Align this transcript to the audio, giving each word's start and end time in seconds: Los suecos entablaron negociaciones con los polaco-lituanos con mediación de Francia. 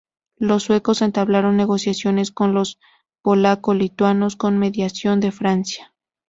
Los 0.39 0.63
suecos 0.63 1.03
entablaron 1.03 1.57
negociaciones 1.57 2.31
con 2.31 2.55
los 2.55 2.79
polaco-lituanos 3.21 4.35
con 4.35 4.57
mediación 4.57 5.19
de 5.19 5.31
Francia. 5.31 5.93